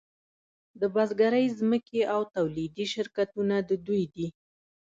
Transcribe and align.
د 0.79 0.81
بزګرۍ 0.95 1.45
ځمکې 1.59 2.01
او 2.13 2.21
تولیدي 2.35 2.85
شرکتونه 2.93 3.55
د 3.69 3.71
دوی 3.85 4.03
دي 4.13 4.27